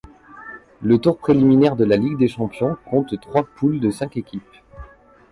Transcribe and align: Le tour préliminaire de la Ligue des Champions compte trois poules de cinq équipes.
Le 0.81 0.97
tour 0.97 1.19
préliminaire 1.19 1.75
de 1.75 1.85
la 1.85 1.95
Ligue 1.95 2.17
des 2.17 2.27
Champions 2.27 2.75
compte 2.89 3.21
trois 3.21 3.43
poules 3.43 3.79
de 3.79 3.91
cinq 3.91 4.17
équipes. 4.17 4.41